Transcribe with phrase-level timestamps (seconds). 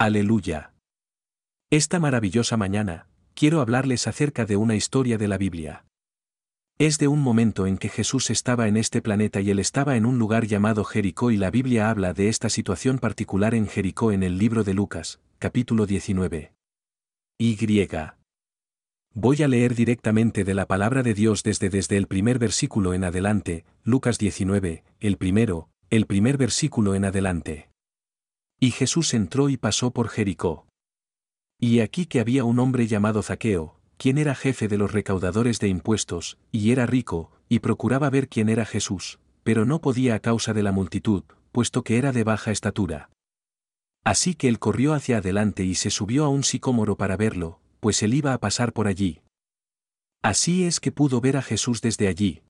[0.00, 0.72] Aleluya.
[1.68, 5.84] Esta maravillosa mañana, quiero hablarles acerca de una historia de la Biblia.
[6.78, 10.06] Es de un momento en que Jesús estaba en este planeta y él estaba en
[10.06, 14.22] un lugar llamado Jericó y la Biblia habla de esta situación particular en Jericó en
[14.22, 16.54] el libro de Lucas, capítulo 19.
[17.38, 17.88] Y.
[19.12, 23.04] Voy a leer directamente de la palabra de Dios desde desde el primer versículo en
[23.04, 27.69] adelante, Lucas 19, el primero, el primer versículo en adelante.
[28.60, 30.66] Y Jesús entró y pasó por Jericó.
[31.58, 35.68] Y aquí que había un hombre llamado Zaqueo, quien era jefe de los recaudadores de
[35.68, 40.52] impuestos, y era rico, y procuraba ver quién era Jesús, pero no podía a causa
[40.52, 43.10] de la multitud, puesto que era de baja estatura.
[44.04, 48.02] Así que él corrió hacia adelante y se subió a un sicómoro para verlo, pues
[48.02, 49.22] él iba a pasar por allí.
[50.22, 52.42] Así es que pudo ver a Jesús desde allí.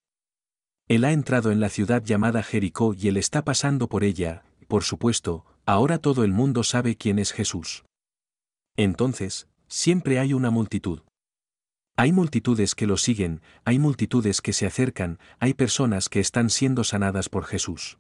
[0.89, 4.83] Él ha entrado en la ciudad llamada Jericó y él está pasando por ella, por
[4.83, 7.85] supuesto, ahora todo el mundo sabe quién es Jesús.
[8.77, 11.03] Entonces, siempre hay una multitud.
[11.97, 16.83] Hay multitudes que lo siguen, hay multitudes que se acercan, hay personas que están siendo
[16.83, 17.99] sanadas por Jesús.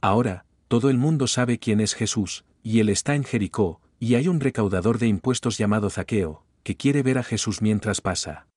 [0.00, 4.26] Ahora, todo el mundo sabe quién es Jesús, y él está en Jericó, y hay
[4.26, 8.48] un recaudador de impuestos llamado Zaqueo, que quiere ver a Jesús mientras pasa.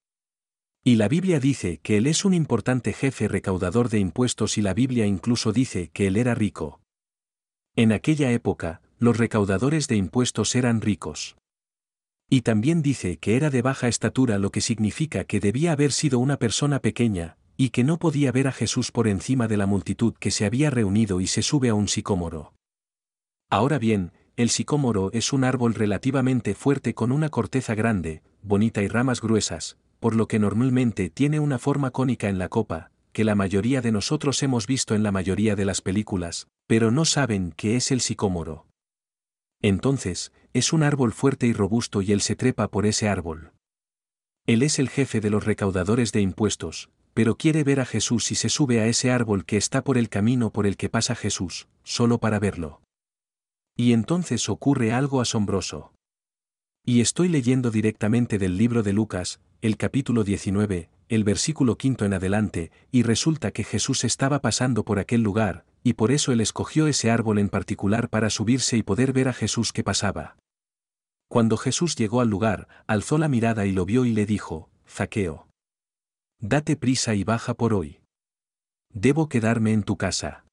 [0.84, 4.74] Y la Biblia dice que él es un importante jefe recaudador de impuestos y la
[4.74, 6.80] Biblia incluso dice que él era rico.
[7.78, 11.36] En aquella época, los recaudadores de impuestos eran ricos.
[12.30, 16.20] Y también dice que era de baja estatura lo que significa que debía haber sido
[16.20, 20.14] una persona pequeña, y que no podía ver a Jesús por encima de la multitud
[20.18, 22.54] que se había reunido y se sube a un sicómoro.
[23.50, 28.88] Ahora bien, el sicómoro es un árbol relativamente fuerte con una corteza grande, bonita y
[28.88, 33.34] ramas gruesas, por lo que normalmente tiene una forma cónica en la copa, que la
[33.34, 37.78] mayoría de nosotros hemos visto en la mayoría de las películas, pero no saben qué
[37.78, 38.68] es el sicómoro.
[39.62, 43.54] Entonces, es un árbol fuerte y robusto y él se trepa por ese árbol.
[44.46, 48.36] Él es el jefe de los recaudadores de impuestos, pero quiere ver a Jesús y
[48.36, 51.70] se sube a ese árbol que está por el camino por el que pasa Jesús,
[51.84, 52.82] solo para verlo.
[53.78, 55.94] Y entonces ocurre algo asombroso.
[56.84, 62.14] Y estoy leyendo directamente del libro de Lucas, el capítulo 19, el versículo quinto en
[62.14, 66.88] adelante, y resulta que Jesús estaba pasando por aquel lugar, y por eso él escogió
[66.88, 70.38] ese árbol en particular para subirse y poder ver a Jesús que pasaba.
[71.28, 75.48] Cuando Jesús llegó al lugar, alzó la mirada y lo vio y le dijo, Zaqueo.
[76.40, 78.00] Date prisa y baja por hoy.
[78.94, 80.46] Debo quedarme en tu casa.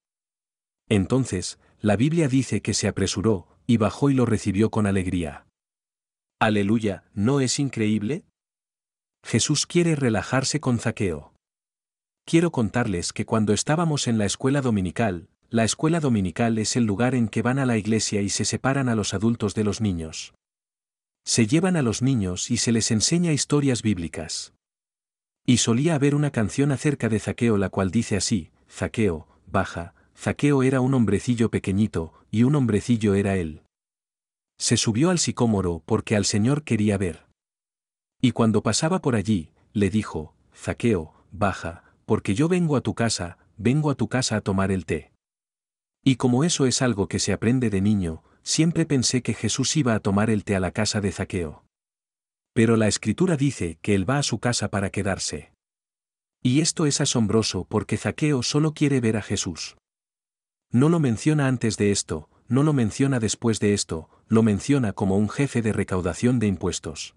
[0.89, 5.47] Entonces, la Biblia dice que se apresuró, y bajó y lo recibió con alegría.
[6.41, 8.25] Aleluya, ¿no es increíble?
[9.25, 11.33] Jesús quiere relajarse con Zaqueo.
[12.25, 17.15] Quiero contarles que cuando estábamos en la escuela dominical, la escuela dominical es el lugar
[17.15, 20.35] en que van a la iglesia y se separan a los adultos de los niños.
[21.25, 24.55] Se llevan a los niños y se les enseña historias bíblicas.
[25.45, 30.63] Y solía haber una canción acerca de Zaqueo la cual dice así, Zaqueo, baja, Zaqueo
[30.63, 33.63] era un hombrecillo pequeñito, y un hombrecillo era él.
[34.59, 37.27] Se subió al sicómoro porque al Señor quería ver.
[38.25, 43.37] Y cuando pasaba por allí, le dijo, Zaqueo, baja, porque yo vengo a tu casa,
[43.57, 45.11] vengo a tu casa a tomar el té.
[46.05, 49.95] Y como eso es algo que se aprende de niño, siempre pensé que Jesús iba
[49.95, 51.65] a tomar el té a la casa de Zaqueo.
[52.53, 55.51] Pero la escritura dice que él va a su casa para quedarse.
[56.43, 59.77] Y esto es asombroso porque Zaqueo solo quiere ver a Jesús.
[60.71, 65.17] No lo menciona antes de esto, no lo menciona después de esto, lo menciona como
[65.17, 67.17] un jefe de recaudación de impuestos.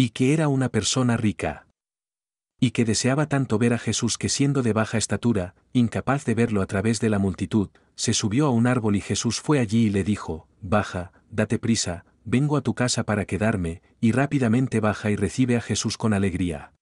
[0.00, 1.66] Y que era una persona rica.
[2.60, 6.62] Y que deseaba tanto ver a Jesús que siendo de baja estatura, incapaz de verlo
[6.62, 9.90] a través de la multitud, se subió a un árbol y Jesús fue allí y
[9.90, 15.16] le dijo, Baja, date prisa, vengo a tu casa para quedarme, y rápidamente baja y
[15.16, 16.74] recibe a Jesús con alegría.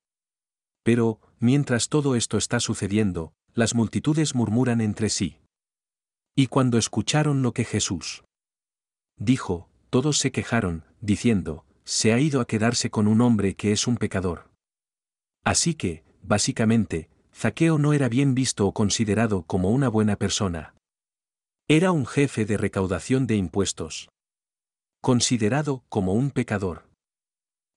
[0.83, 5.39] Pero, mientras todo esto está sucediendo, las multitudes murmuran entre sí.
[6.35, 8.25] Y cuando escucharon lo que Jesús
[9.17, 13.87] dijo, todos se quejaron, diciendo, se ha ido a quedarse con un hombre que es
[13.87, 14.51] un pecador.
[15.45, 20.75] Así que, básicamente, Zaqueo no era bien visto o considerado como una buena persona.
[21.69, 24.09] Era un jefe de recaudación de impuestos.
[25.01, 26.89] Considerado como un pecador.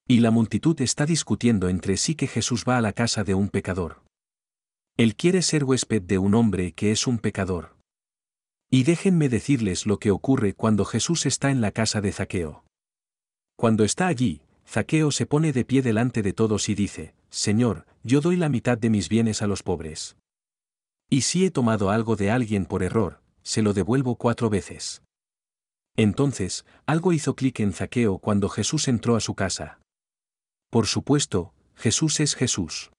[0.08, 3.50] Y la multitud está discutiendo entre sí que Jesús va a la casa de un
[3.50, 4.02] pecador.
[4.98, 7.76] Él quiere ser huésped de un hombre que es un pecador.
[8.72, 12.64] Y déjenme decirles lo que ocurre cuando Jesús está en la casa de Zaqueo.
[13.60, 18.22] Cuando está allí, Zaqueo se pone de pie delante de todos y dice, Señor, yo
[18.22, 20.16] doy la mitad de mis bienes a los pobres.
[21.10, 25.04] Y si he tomado algo de alguien por error, se lo devuelvo cuatro veces.
[25.98, 29.82] Entonces, algo hizo clic en Zaqueo cuando Jesús entró a su casa.
[30.70, 32.92] Por supuesto, Jesús es Jesús.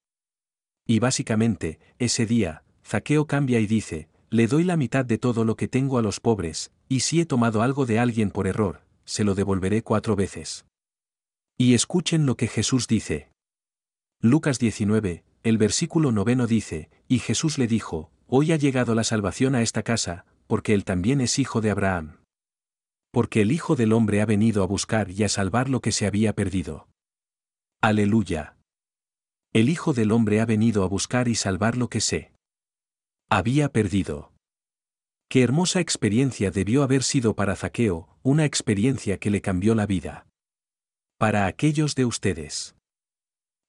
[0.87, 5.57] Y básicamente, ese día, Zaqueo cambia y dice, le doy la mitad de todo lo
[5.57, 9.25] que tengo a los pobres, y si he tomado algo de alguien por error, se
[9.25, 10.67] lo devolveré cuatro veces.
[11.59, 13.31] Y escuchen lo que Jesús dice.
[14.21, 19.55] Lucas 19, el versículo noveno dice, y Jesús le dijo, Hoy ha llegado la salvación
[19.55, 22.19] a esta casa, porque él también es hijo de Abraham.
[23.11, 26.07] Porque el Hijo del Hombre ha venido a buscar y a salvar lo que se
[26.07, 26.89] había perdido.
[27.81, 28.57] Aleluya.
[29.53, 32.33] El Hijo del Hombre ha venido a buscar y salvar lo que se
[33.29, 34.33] había perdido.
[35.31, 40.27] Qué hermosa experiencia debió haber sido para Zaqueo, una experiencia que le cambió la vida.
[41.19, 42.75] Para aquellos de ustedes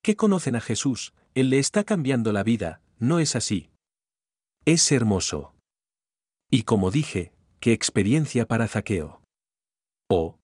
[0.02, 3.70] que conocen a Jesús, Él le está cambiando la vida, ¿no es así?
[4.66, 5.54] Es hermoso.
[6.50, 9.22] Y como dije, qué experiencia para Zaqueo.
[10.10, 10.40] O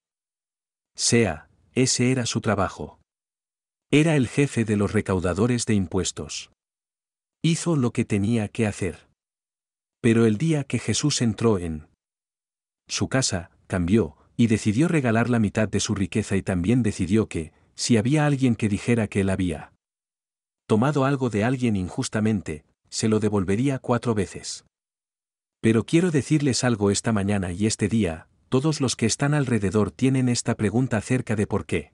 [0.96, 3.00] sea, ese era su trabajo.
[3.90, 6.52] Era el jefe de los recaudadores de impuestos.
[7.42, 9.07] Hizo lo que tenía que hacer.
[10.02, 11.88] Pero el día que Jesús entró en
[12.88, 17.52] su casa, cambió, y decidió regalar la mitad de su riqueza y también decidió que,
[17.76, 19.74] si había alguien que dijera que él había
[20.68, 24.66] tomado algo de alguien injustamente, se lo devolvería cuatro veces.
[25.62, 30.30] Pero quiero decirles algo esta mañana y este día, todos los que están alrededor tienen
[30.30, 31.94] esta pregunta acerca de por qué.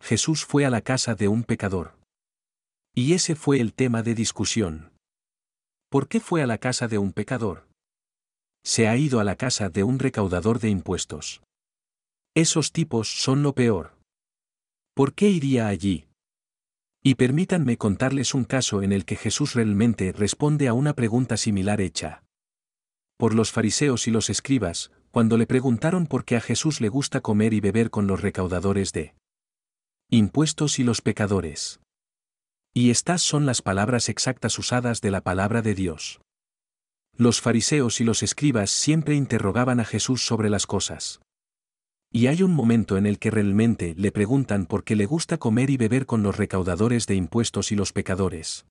[0.00, 1.98] Jesús fue a la casa de un pecador.
[2.94, 4.92] Y ese fue el tema de discusión.
[5.90, 7.66] ¿Por qué fue a la casa de un pecador?
[8.62, 11.42] Se ha ido a la casa de un recaudador de impuestos.
[12.34, 13.96] Esos tipos son lo peor.
[14.94, 16.06] ¿Por qué iría allí?
[17.02, 21.80] Y permítanme contarles un caso en el que Jesús realmente responde a una pregunta similar
[21.80, 22.22] hecha.
[23.16, 27.22] Por los fariseos y los escribas, cuando le preguntaron por qué a Jesús le gusta
[27.22, 29.14] comer y beber con los recaudadores de
[30.10, 31.80] impuestos y los pecadores.
[32.78, 36.20] Y estas son las palabras exactas usadas de la palabra de Dios.
[37.16, 41.20] Los fariseos y los escribas siempre interrogaban a Jesús sobre las cosas.
[42.12, 45.70] Y hay un momento en el que realmente le preguntan por qué le gusta comer
[45.70, 48.64] y beber con los recaudadores de impuestos y los pecadores.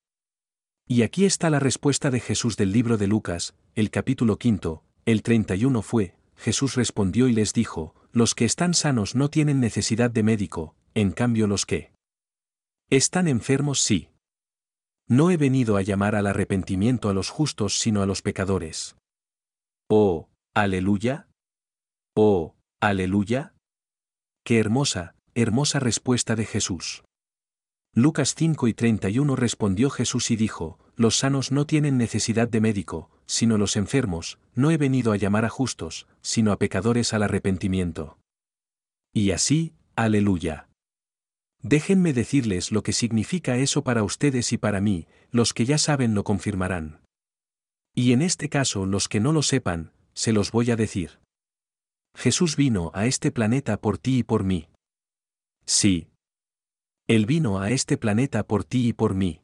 [0.88, 5.22] Y aquí está la respuesta de Jesús del libro de Lucas, el capítulo quinto, el
[5.22, 10.24] 31 fue, Jesús respondió y les dijo, los que están sanos no tienen necesidad de
[10.24, 11.97] médico, en cambio los que
[12.90, 14.10] están enfermos sí.
[15.08, 18.96] No he venido a llamar al arrepentimiento a los justos sino a los pecadores.
[19.90, 21.28] Oh, aleluya.
[22.16, 23.54] Oh, aleluya.
[24.46, 27.04] Qué hermosa, hermosa respuesta de Jesús.
[27.94, 33.10] Lucas 5 y 31 respondió Jesús y dijo, Los sanos no tienen necesidad de médico,
[33.26, 38.18] sino los enfermos, no he venido a llamar a justos, sino a pecadores al arrepentimiento.
[39.14, 40.67] Y así, aleluya.
[41.64, 46.14] Déjenme decirles lo que significa eso para ustedes y para mí, los que ya saben
[46.14, 47.02] lo confirmarán.
[47.96, 51.20] Y en este caso los que no lo sepan, se los voy a decir.
[52.16, 54.70] Jesús vino a este planeta por ti y por mí.
[55.66, 56.10] Sí.
[57.08, 59.42] Él vino a este planeta por ti y por mí.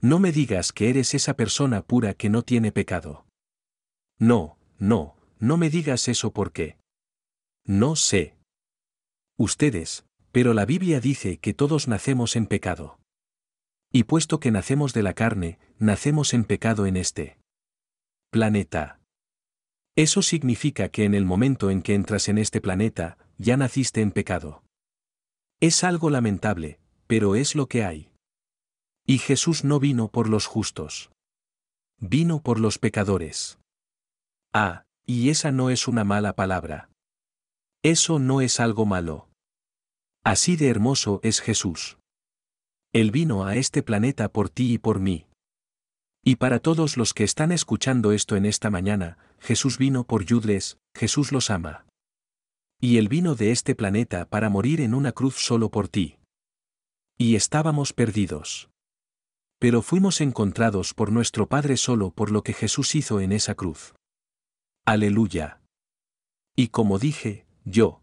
[0.00, 3.26] No me digas que eres esa persona pura que no tiene pecado.
[4.18, 6.78] No, no, no me digas eso porque.
[7.64, 8.36] No sé.
[9.38, 10.06] Ustedes,
[10.36, 13.00] pero la Biblia dice que todos nacemos en pecado.
[13.90, 17.38] Y puesto que nacemos de la carne, nacemos en pecado en este
[18.30, 19.00] planeta.
[19.96, 24.10] Eso significa que en el momento en que entras en este planeta, ya naciste en
[24.10, 24.62] pecado.
[25.58, 28.12] Es algo lamentable, pero es lo que hay.
[29.06, 31.10] Y Jesús no vino por los justos.
[31.98, 33.58] Vino por los pecadores.
[34.52, 36.90] Ah, y esa no es una mala palabra.
[37.82, 39.25] Eso no es algo malo.
[40.26, 41.98] Así de hermoso es Jesús.
[42.92, 45.28] Él vino a este planeta por ti y por mí.
[46.24, 50.78] Y para todos los que están escuchando esto en esta mañana, Jesús vino por Yudles,
[50.96, 51.86] Jesús los ama.
[52.80, 56.18] Y Él vino de este planeta para morir en una cruz solo por ti.
[57.16, 58.68] Y estábamos perdidos.
[59.60, 63.94] Pero fuimos encontrados por nuestro Padre solo por lo que Jesús hizo en esa cruz.
[64.84, 65.60] Aleluya.
[66.56, 68.02] Y como dije, yo.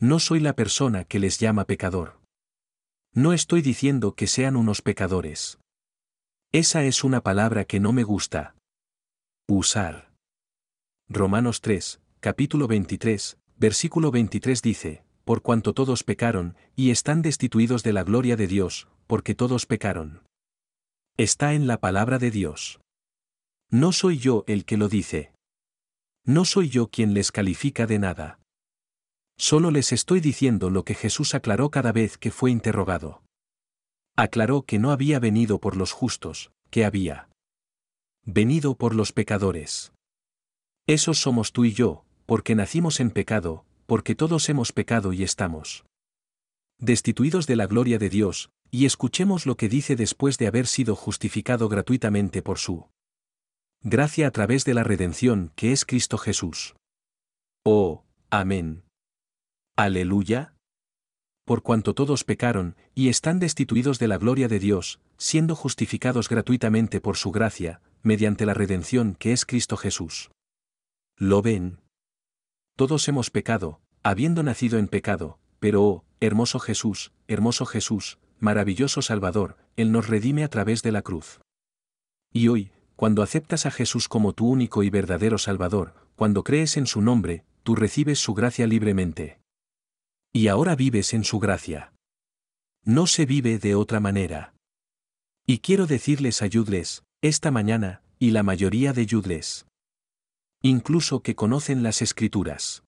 [0.00, 2.20] No soy la persona que les llama pecador.
[3.12, 5.58] No estoy diciendo que sean unos pecadores.
[6.52, 8.56] Esa es una palabra que no me gusta.
[9.48, 10.12] Usar.
[11.08, 17.92] Romanos 3, capítulo 23, versículo 23 dice, Por cuanto todos pecaron, y están destituidos de
[17.92, 20.22] la gloria de Dios, porque todos pecaron.
[21.16, 22.80] Está en la palabra de Dios.
[23.70, 25.32] No soy yo el que lo dice.
[26.24, 28.40] No soy yo quien les califica de nada.
[29.36, 33.22] Solo les estoy diciendo lo que Jesús aclaró cada vez que fue interrogado.
[34.16, 37.28] Aclaró que no había venido por los justos, que había
[38.24, 39.92] venido por los pecadores.
[40.86, 45.84] Esos somos tú y yo, porque nacimos en pecado, porque todos hemos pecado y estamos
[46.78, 50.96] destituidos de la gloria de Dios, y escuchemos lo que dice después de haber sido
[50.96, 52.88] justificado gratuitamente por su
[53.82, 56.74] gracia a través de la redención que es Cristo Jesús.
[57.64, 58.83] Oh, amén.
[59.76, 60.54] Aleluya.
[61.44, 67.00] Por cuanto todos pecaron, y están destituidos de la gloria de Dios, siendo justificados gratuitamente
[67.00, 70.30] por su gracia, mediante la redención que es Cristo Jesús.
[71.18, 71.80] ¿Lo ven?
[72.76, 79.56] Todos hemos pecado, habiendo nacido en pecado, pero oh, hermoso Jesús, hermoso Jesús, maravilloso Salvador,
[79.74, 81.40] Él nos redime a través de la cruz.
[82.32, 86.86] Y hoy, cuando aceptas a Jesús como tu único y verdadero Salvador, cuando crees en
[86.86, 89.43] su nombre, tú recibes su gracia libremente.
[90.36, 91.92] Y ahora vives en su gracia.
[92.82, 94.52] No se vive de otra manera.
[95.46, 99.68] Y quiero decirles ayudles, esta mañana, y la mayoría de yudles.
[100.60, 102.82] Incluso que conocen las escrituras.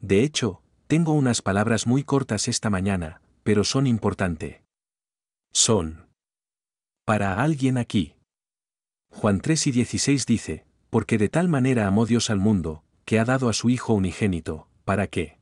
[0.00, 4.62] De hecho, tengo unas palabras muy cortas esta mañana, pero son importante.
[5.52, 6.08] Son.
[7.06, 8.16] Para alguien aquí.
[9.08, 13.24] Juan 3 y 16 dice, porque de tal manera amó Dios al mundo, que ha
[13.24, 15.39] dado a su Hijo unigénito, para que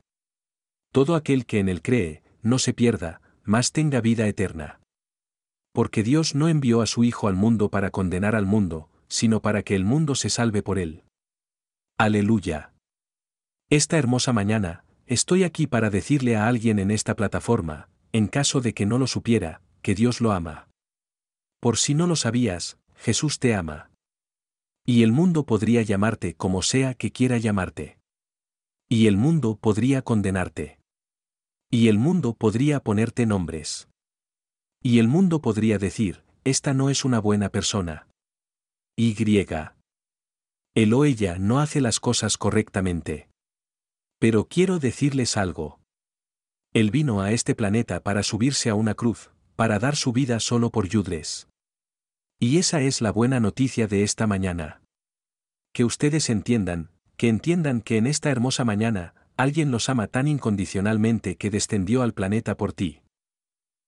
[0.93, 4.81] todo aquel que en él cree, no se pierda, mas tenga vida eterna.
[5.73, 9.63] Porque Dios no envió a su Hijo al mundo para condenar al mundo, sino para
[9.63, 11.05] que el mundo se salve por él.
[11.99, 12.73] Aleluya.
[13.71, 18.75] Esta hermosa mañana, Estoy aquí para decirle a alguien en esta plataforma, en caso de
[18.75, 20.69] que no lo supiera, que Dios lo ama.
[21.61, 23.91] Por si no lo sabías, Jesús te ama.
[24.85, 27.99] Y el mundo podría llamarte como sea que quiera llamarte.
[28.87, 30.78] Y el mundo podría condenarte.
[31.71, 33.89] Y el mundo podría ponerte nombres.
[34.83, 38.09] Y el mundo podría decir, esta no es una buena persona.
[38.97, 39.15] Y.
[40.75, 43.29] El o ella no hace las cosas correctamente.
[44.19, 45.81] Pero quiero decirles algo.
[46.73, 50.71] Él vino a este planeta para subirse a una cruz, para dar su vida solo
[50.71, 51.49] por Yudles.
[52.41, 54.83] Y esa es la buena noticia de esta mañana.
[55.73, 61.37] Que ustedes entiendan, que entiendan que en esta hermosa mañana, alguien los ama tan incondicionalmente
[61.37, 63.03] que descendió al planeta por ti.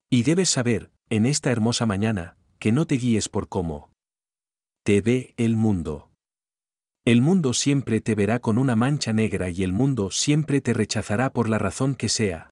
[0.09, 3.91] Y debes saber, en esta hermosa mañana, que no te guíes por cómo
[4.83, 6.09] te ve el mundo.
[7.05, 11.33] El mundo siempre te verá con una mancha negra y el mundo siempre te rechazará
[11.33, 12.49] por la razón que sea.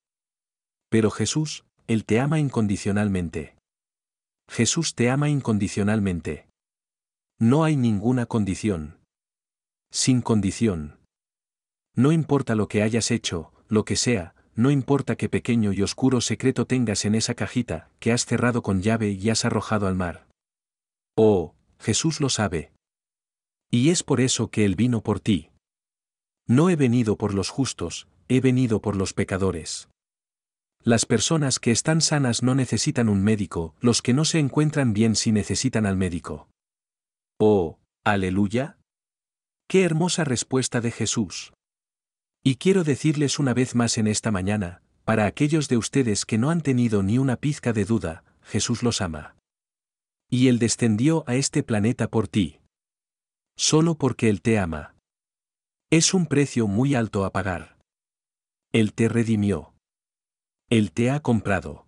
[0.89, 3.55] Pero Jesús, Él te ama incondicionalmente.
[4.49, 6.49] Jesús te ama incondicionalmente.
[7.39, 8.99] No hay ninguna condición.
[9.91, 10.98] Sin condición.
[11.99, 16.21] No importa lo que hayas hecho, lo que sea, no importa qué pequeño y oscuro
[16.21, 20.25] secreto tengas en esa cajita que has cerrado con llave y has arrojado al mar.
[21.17, 22.71] Oh, Jesús lo sabe.
[23.69, 25.49] Y es por eso que Él vino por ti.
[26.47, 29.89] No he venido por los justos, he venido por los pecadores.
[30.81, 35.17] Las personas que están sanas no necesitan un médico, los que no se encuentran bien
[35.17, 36.47] sí necesitan al médico.
[37.41, 38.77] Oh, aleluya.
[39.67, 41.51] Qué hermosa respuesta de Jesús.
[42.43, 46.49] Y quiero decirles una vez más en esta mañana, para aquellos de ustedes que no
[46.49, 49.35] han tenido ni una pizca de duda, Jesús los ama.
[50.29, 52.59] Y Él descendió a este planeta por ti
[53.59, 54.95] solo porque Él te ama.
[55.91, 57.77] Es un precio muy alto a pagar.
[58.71, 59.73] Él te redimió.
[60.69, 61.85] Él te ha comprado.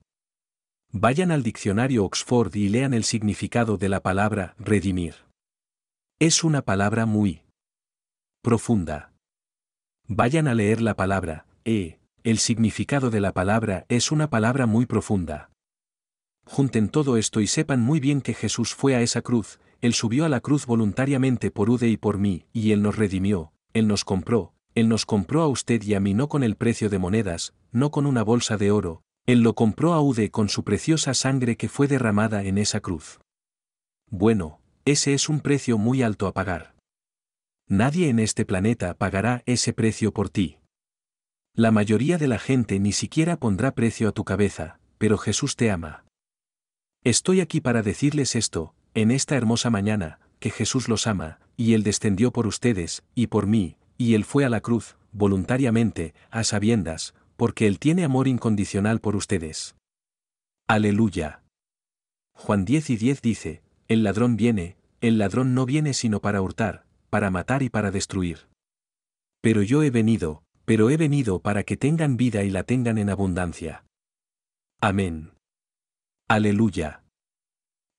[0.92, 5.16] Vayan al diccionario Oxford y lean el significado de la palabra redimir.
[6.20, 7.42] Es una palabra muy
[8.42, 9.11] profunda.
[10.14, 14.86] Vayan a leer la palabra, e, el significado de la palabra es una palabra muy
[14.86, 15.52] profunda.
[16.44, 20.26] Junten todo esto y sepan muy bien que Jesús fue a esa cruz, él subió
[20.26, 24.04] a la cruz voluntariamente por Ude y por mí, y Él nos redimió, Él nos
[24.04, 27.54] compró, Él nos compró a usted y a mí no con el precio de monedas,
[27.72, 31.56] no con una bolsa de oro, Él lo compró a Ude con su preciosa sangre
[31.56, 33.22] que fue derramada en esa cruz.
[34.10, 36.71] Bueno, ese es un precio muy alto a pagar.
[37.72, 40.58] Nadie en este planeta pagará ese precio por ti.
[41.56, 45.72] La mayoría de la gente ni siquiera pondrá precio a tu cabeza, pero Jesús te
[45.72, 46.04] ama.
[47.06, 51.84] Estoy aquí para decirles esto, en esta hermosa mañana, que Jesús los ama, y Él
[51.84, 57.14] descendió por ustedes, y por mí, y Él fue a la cruz, voluntariamente, a sabiendas,
[57.38, 59.78] porque Él tiene amor incondicional por ustedes.
[60.68, 61.42] Aleluya.
[62.34, 66.84] Juan 10 y 10 dice, El ladrón viene, el ladrón no viene sino para hurtar,
[67.12, 68.48] para matar y para destruir.
[69.42, 73.10] Pero yo he venido, pero he venido para que tengan vida y la tengan en
[73.10, 73.84] abundancia.
[74.80, 75.34] Amén.
[76.28, 77.04] Aleluya.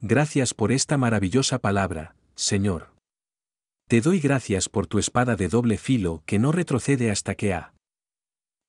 [0.00, 2.92] Gracias por esta maravillosa palabra, Señor.
[3.88, 7.74] Te doy gracias por tu espada de doble filo que no retrocede hasta que ha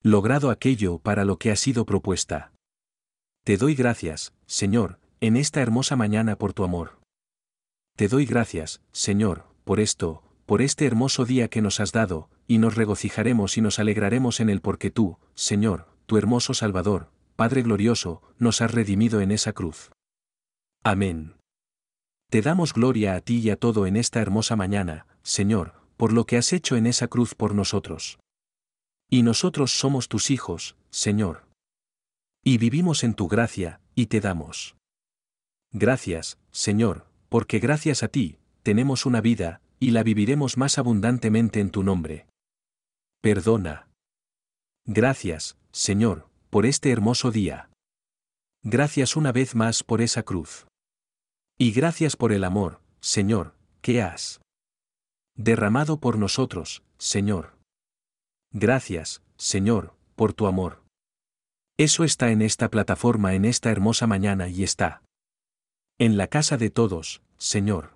[0.02, 2.52] logrado aquello para lo que ha sido propuesta.
[3.42, 7.00] Te doy gracias, Señor, en esta hermosa mañana por tu amor.
[7.96, 12.58] Te doy gracias, Señor, por esto, por este hermoso día que nos has dado, y
[12.58, 18.22] nos regocijaremos y nos alegraremos en él porque tú, Señor, tu hermoso Salvador, Padre glorioso,
[18.38, 19.90] nos has redimido en esa cruz.
[20.82, 21.34] Amén.
[22.30, 26.26] Te damos gloria a ti y a todo en esta hermosa mañana, Señor, por lo
[26.26, 28.18] que has hecho en esa cruz por nosotros.
[29.08, 31.44] Y nosotros somos tus hijos, Señor.
[32.42, 34.76] Y vivimos en tu gracia, y te damos.
[35.72, 41.70] Gracias, Señor, porque gracias a ti, tenemos una vida, y la viviremos más abundantemente en
[41.70, 42.26] tu nombre.
[43.20, 43.88] Perdona.
[44.86, 47.70] Gracias, Señor, por este hermoso día.
[48.62, 50.66] Gracias una vez más por esa cruz.
[51.58, 54.40] Y gracias por el amor, Señor, que has
[55.36, 57.56] derramado por nosotros, Señor.
[58.52, 60.82] Gracias, Señor, por tu amor.
[61.76, 65.02] Eso está en esta plataforma en esta hermosa mañana y está
[65.98, 67.93] en la casa de todos, Señor.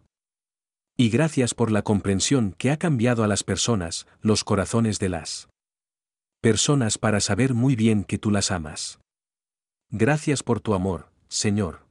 [1.00, 5.48] Y gracias por la comprensión que ha cambiado a las personas, los corazones de las
[6.40, 8.98] personas para saber muy bien que tú las amas.
[9.90, 11.86] Gracias por tu amor, Señor.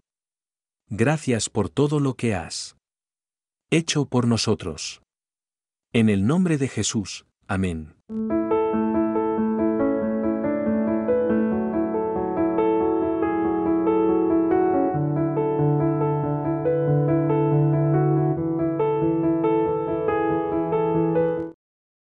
[0.90, 2.76] Gracias por todo lo que has
[3.72, 5.02] hecho por nosotros.
[5.94, 7.96] En el nombre de Jesús, amén.